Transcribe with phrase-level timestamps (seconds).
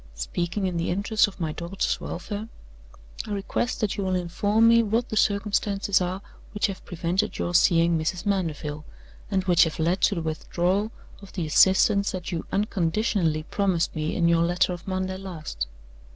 [0.15, 2.49] Speaking in the interest of my daughter's welfare,
[3.27, 6.23] I request that you will inform me what the circumstances are
[6.55, 8.25] which have prevented your seeing Mrs.
[8.25, 8.83] Mandeville,
[9.29, 10.91] and which have led to the withdrawal
[11.21, 15.67] of the assistance that you unconditionally promised me in your letter of Monday last.